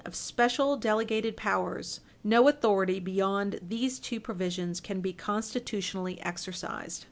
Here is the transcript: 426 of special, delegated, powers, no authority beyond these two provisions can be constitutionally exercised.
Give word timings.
426 0.03 0.17
of 0.17 0.27
special, 0.27 0.77
delegated, 0.77 1.37
powers, 1.37 1.99
no 2.23 2.47
authority 2.47 2.99
beyond 2.99 3.59
these 3.61 3.99
two 3.99 4.19
provisions 4.19 4.79
can 4.79 4.99
be 4.99 5.13
constitutionally 5.13 6.19
exercised. 6.23 6.99